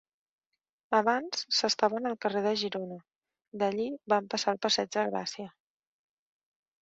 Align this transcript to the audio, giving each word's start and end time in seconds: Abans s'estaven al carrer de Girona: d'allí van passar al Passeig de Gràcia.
Abans 0.99 1.41
s'estaven 1.57 2.09
al 2.11 2.15
carrer 2.25 2.41
de 2.45 2.53
Girona: 2.61 2.97
d'allí 3.63 3.87
van 4.13 4.29
passar 4.35 4.53
al 4.55 4.61
Passeig 4.67 4.89
de 4.97 5.03
Gràcia. 5.11 5.47